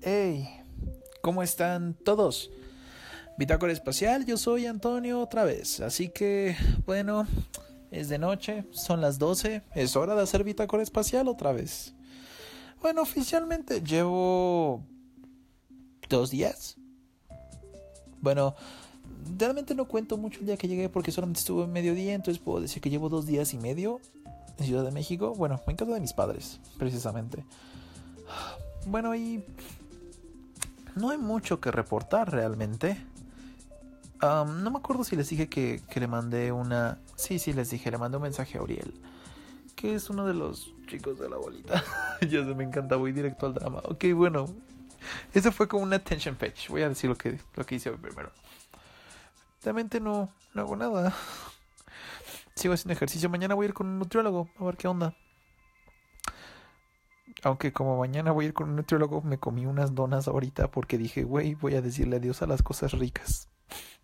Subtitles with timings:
[0.00, 0.48] Hey,
[1.22, 2.52] ¿cómo están todos?
[3.36, 5.80] Bitácora Espacial, yo soy Antonio otra vez.
[5.80, 7.26] Así que, bueno,
[7.90, 11.94] es de noche, son las 12, es hora de hacer Bitácora Espacial otra vez.
[12.80, 14.84] Bueno, oficialmente llevo
[16.08, 16.76] dos días.
[18.20, 18.54] Bueno,
[19.36, 22.60] realmente no cuento mucho el día que llegué porque solamente estuve en mediodía, entonces puedo
[22.60, 24.00] decir que llevo dos días y medio
[24.58, 25.34] en Ciudad de México.
[25.34, 27.44] Bueno, en casa de mis padres, precisamente.
[28.86, 29.44] Bueno, y
[30.94, 33.04] no hay mucho que reportar realmente.
[34.20, 36.98] no me acuerdo si les dije que, que, le mandé una...
[37.16, 38.94] Sí, sí, les dije, le mandé un mensaje a Uriel.
[39.76, 41.82] Que es uno de los chicos de la bolita.
[42.22, 43.80] ya se me encanta, voy directo al drama.
[43.84, 44.46] Ok, bueno.
[45.32, 46.68] Eso fue como una attention page.
[46.68, 48.32] Voy a decir lo que, lo que hice primero.
[49.62, 51.14] Realmente no, no hago nada.
[52.54, 53.28] Sigo haciendo ejercicio.
[53.28, 55.14] Mañana voy a ir con un nutriólogo a ver qué onda.
[57.42, 60.98] Aunque como mañana voy a ir con un nutriólogo, me comí unas donas ahorita porque
[60.98, 63.48] dije, güey, voy a decirle adiós a las cosas ricas.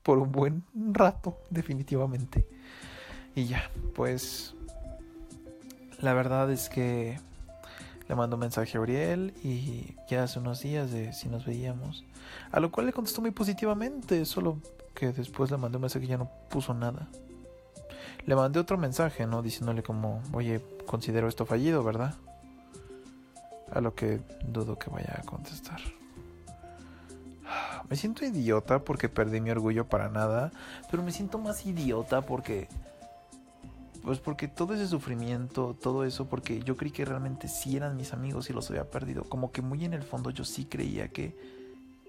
[0.03, 2.47] Por un buen rato, definitivamente.
[3.35, 4.55] Y ya, pues...
[6.01, 7.19] La verdad es que
[8.09, 12.05] le mando un mensaje a Uriel y ya hace unos días de si nos veíamos.
[12.53, 14.59] A lo cual le contestó muy positivamente, solo
[14.95, 17.09] que después le mandé un mensaje y ya no puso nada.
[18.27, 19.43] Le mandé otro mensaje, ¿no?
[19.43, 22.15] Diciéndole como, oye, considero esto fallido, ¿verdad?
[23.71, 25.81] A lo que dudo que vaya a contestar.
[27.89, 30.53] Me siento idiota porque perdí mi orgullo para nada,
[30.91, 32.69] pero me siento más idiota porque
[34.05, 38.13] pues porque todo ese sufrimiento, todo eso, porque yo creí que realmente sí eran mis
[38.13, 39.25] amigos y los había perdido.
[39.25, 41.35] Como que muy en el fondo yo sí creía que,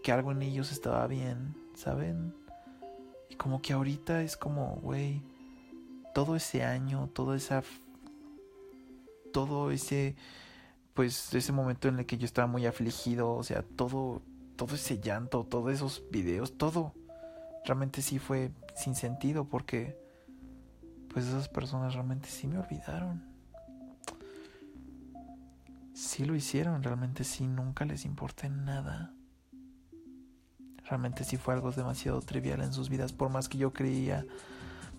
[0.04, 2.34] que algo en ellos estaba bien, ¿saben?
[3.30, 5.22] Y como que ahorita es como, güey,
[6.14, 7.64] todo ese año, todo esa...
[9.32, 10.16] Todo ese...
[10.96, 14.22] Pues ese momento en el que yo estaba muy afligido, o sea, todo,
[14.56, 16.94] todo ese llanto, todos esos videos, todo,
[17.66, 19.98] realmente sí fue sin sentido porque
[21.10, 23.24] pues esas personas realmente sí me olvidaron.
[25.94, 29.14] Sí lo hicieron, realmente sí, nunca les importé nada.
[30.86, 34.26] Realmente sí fue algo demasiado trivial en sus vidas, por más que yo creía,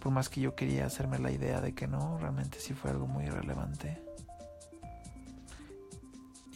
[0.00, 3.06] por más que yo quería hacerme la idea de que no, realmente sí fue algo
[3.06, 4.05] muy irrelevante.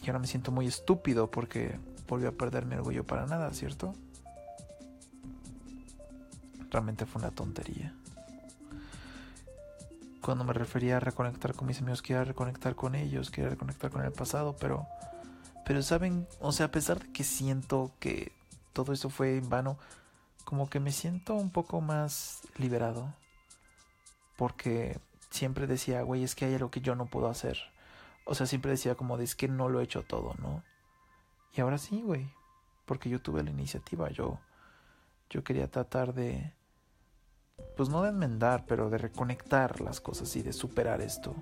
[0.01, 3.93] Y ahora me siento muy estúpido porque volví a perder mi orgullo para nada, ¿cierto?
[6.69, 7.93] Realmente fue una tontería.
[10.21, 14.03] Cuando me refería a reconectar con mis amigos, quería reconectar con ellos, quería reconectar con
[14.03, 14.87] el pasado, pero,
[15.65, 18.31] pero saben, o sea, a pesar de que siento que
[18.73, 19.77] todo eso fue en vano,
[20.45, 23.13] como que me siento un poco más liberado,
[24.37, 27.57] porque siempre decía, güey, es que hay algo que yo no puedo hacer,
[28.25, 30.63] o sea, siempre decía como de es que no lo he hecho todo, ¿no?
[31.53, 32.33] Y ahora sí, güey,
[32.85, 34.39] porque yo tuve la iniciativa, yo,
[35.29, 36.53] yo quería tratar de
[37.75, 41.35] pues no de enmendar, pero de reconectar las cosas y de superar esto.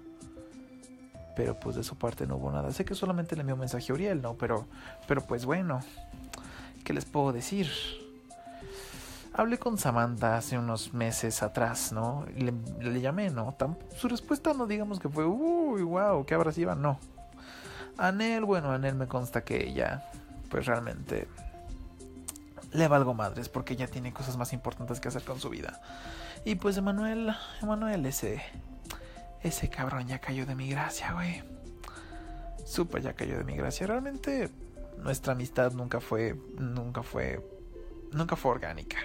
[1.36, 2.72] Pero pues de su parte no hubo nada.
[2.72, 4.36] Sé que solamente le envió un mensaje a Uriel, ¿no?
[4.38, 4.68] Pero,
[5.08, 5.80] pero pues bueno,
[6.84, 7.70] ¿qué les puedo decir?
[9.40, 12.26] Hablé con Samantha hace unos meses atrás, ¿no?
[12.36, 12.52] Le,
[12.82, 13.56] le llamé, ¿no?
[13.96, 17.00] su respuesta no digamos que fue, uy, wow, qué abrasiva, no.
[17.98, 20.04] Anel, bueno, Anel me consta que ella,
[20.50, 21.30] pues realmente
[22.74, 25.80] le valgo madres porque ya tiene cosas más importantes que hacer con su vida.
[26.44, 28.42] Y pues Emanuel, Emanuel, ese,
[29.42, 31.44] ese cabrón ya cayó de mi gracia, güey.
[32.66, 33.88] Súper ya cayó de mi gracia.
[33.88, 34.50] Realmente
[34.98, 37.42] nuestra amistad nunca fue, nunca fue,
[38.12, 38.98] nunca fue orgánica.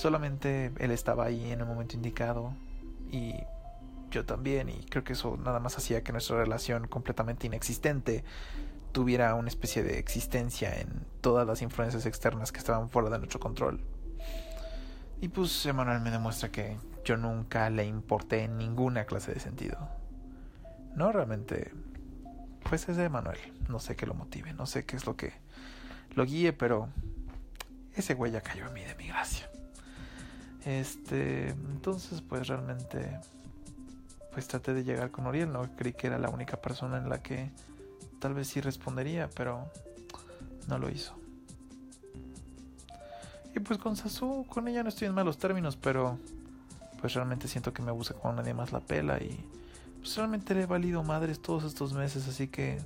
[0.00, 2.54] Solamente él estaba ahí en el momento indicado
[3.12, 3.34] y
[4.10, 8.24] yo también y creo que eso nada más hacía que nuestra relación completamente inexistente
[8.92, 10.88] tuviera una especie de existencia en
[11.20, 13.78] todas las influencias externas que estaban fuera de nuestro control.
[15.20, 19.76] Y pues Emanuel me demuestra que yo nunca le importé en ninguna clase de sentido.
[20.96, 21.74] No, realmente,
[22.70, 23.38] pues es de Emanuel.
[23.68, 25.34] No sé qué lo motive, no sé qué es lo que
[26.14, 26.88] lo guíe, pero
[27.94, 29.50] ese güey ya cayó en mí de mi gracia.
[30.64, 33.18] Este, entonces pues realmente
[34.32, 37.22] pues traté de llegar con Oriel, no creí que era la única persona en la
[37.22, 37.50] que
[38.20, 39.70] tal vez sí respondería, pero
[40.68, 41.14] no lo hizo.
[43.54, 46.18] Y pues con Sasu, con ella no estoy en malos términos, pero
[47.00, 49.44] pues realmente siento que me abusa cuando nadie más la pela y
[49.98, 52.80] pues realmente le he valido madres todos estos meses, así que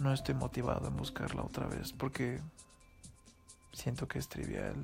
[0.00, 2.40] no estoy motivado en buscarla otra vez porque
[3.72, 4.74] siento que es trivial.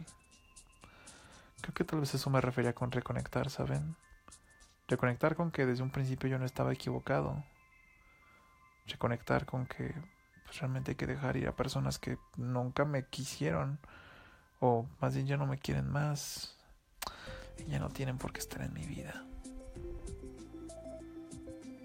[1.65, 3.97] Creo que tal vez eso me refería con reconectar, ¿saben?
[4.87, 7.43] Reconectar con que desde un principio yo no estaba equivocado
[8.87, 9.95] reconectar con que
[10.61, 13.79] realmente hay que dejar ir a personas que nunca me quisieron
[14.61, 16.57] o más bien ya no me quieren más
[17.59, 19.25] y ya no tienen por qué estar en mi vida.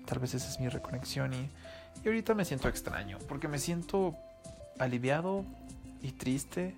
[0.06, 1.50] Tal vez esa es mi reconexión y,
[2.04, 4.18] y ahorita me siento extraño porque me siento
[4.78, 5.46] aliviado
[6.02, 6.76] y triste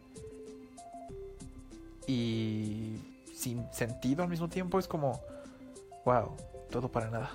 [2.12, 4.78] y sin sentido al mismo tiempo.
[4.80, 5.22] Es como,
[6.04, 6.36] wow,
[6.69, 7.31] todo para nada.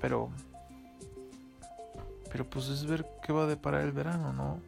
[0.00, 0.28] Pero,
[2.30, 4.60] pero pues es ver qué va a deparar el verano, ¿no?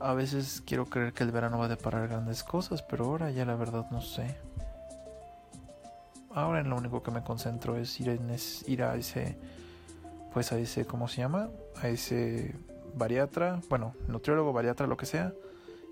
[0.00, 3.46] A veces quiero creer que el verano va a deparar grandes cosas, pero ahora ya
[3.46, 4.36] la verdad no sé.
[6.34, 8.36] Ahora en lo único que me concentro es ir, en
[8.66, 9.38] ir a ese,
[10.34, 11.48] pues a ese, ¿cómo se llama?
[11.80, 12.54] A ese
[12.94, 15.32] bariatra, bueno, nutriólogo, bariatra, lo que sea,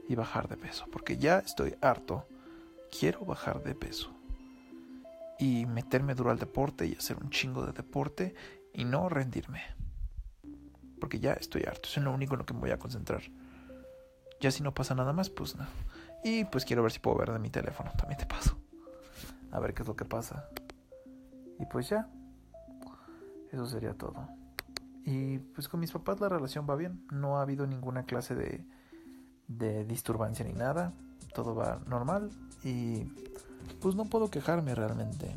[0.09, 2.27] y bajar de peso, porque ya estoy harto.
[2.99, 4.15] Quiero bajar de peso
[5.39, 8.35] y meterme duro al deporte y hacer un chingo de deporte
[8.73, 9.62] y no rendirme.
[11.01, 13.23] Porque ya estoy harto, es lo único en lo que me voy a concentrar.
[14.41, 15.67] Ya si no pasa nada más, pues no.
[16.23, 18.56] Y pues quiero ver si puedo ver de mi teléfono, también te paso.
[19.51, 20.49] A ver qué es lo que pasa.
[21.59, 22.09] Y pues ya.
[23.53, 24.29] Eso sería todo.
[25.05, 27.06] Y pues con mis papás la relación va bien.
[27.11, 28.65] No ha habido ninguna clase de,
[29.49, 30.93] de disturbancia ni nada.
[31.35, 32.31] Todo va normal.
[32.62, 33.05] Y
[33.81, 35.37] pues no puedo quejarme realmente.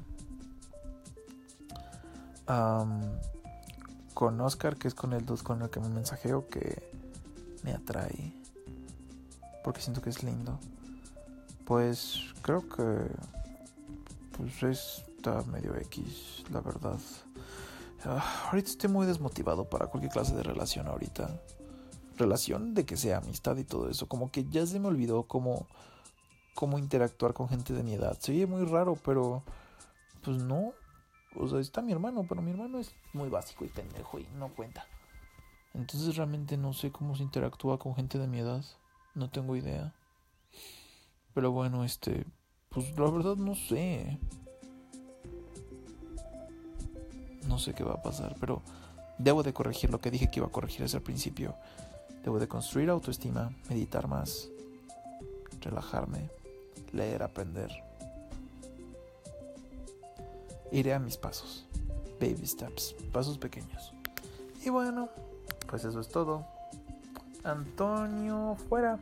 [4.13, 6.91] con Oscar, que es con el con el que me mensajeo, que
[7.63, 8.33] me atrae.
[9.63, 10.59] Porque siento que es lindo.
[11.65, 13.09] Pues creo que
[14.37, 16.97] pues está medio X, la verdad.
[18.05, 21.29] Ah, ahorita estoy muy desmotivado para cualquier clase de relación ahorita.
[22.17, 24.07] Relación de que sea amistad y todo eso.
[24.07, 25.67] Como que ya se me olvidó cómo
[26.57, 28.17] cómo interactuar con gente de mi edad.
[28.19, 29.43] Se oye muy raro, pero
[30.23, 30.73] pues no.
[31.35, 34.49] O sea, está mi hermano, pero mi hermano es muy básico y pendejo y no
[34.55, 34.87] cuenta.
[35.75, 38.65] Entonces realmente no sé cómo se interactúa con gente de mi edad.
[39.13, 39.93] No tengo idea.
[41.35, 42.25] Pero bueno, este,
[42.69, 44.17] pues la verdad no sé.
[47.47, 48.63] No sé qué va a pasar, pero
[49.19, 51.55] debo de corregir lo que dije que iba a corregir desde el principio.
[52.27, 54.49] Debo de construir autoestima, meditar más,
[55.61, 56.29] relajarme,
[56.91, 57.71] leer, aprender.
[60.73, 61.65] Iré a mis pasos.
[62.19, 63.93] Baby steps, pasos pequeños.
[64.61, 65.07] Y bueno,
[65.69, 66.45] pues eso es todo.
[67.45, 68.99] Antonio fuera.